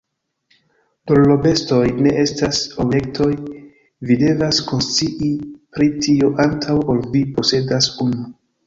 [1.11, 3.29] Dorlotbestoj ne estas objektoj,
[4.09, 5.33] vi devas konscii
[5.77, 8.31] pri tio antaŭ ol vi posedas unu.